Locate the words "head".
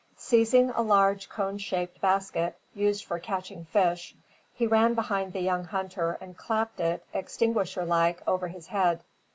8.65-9.03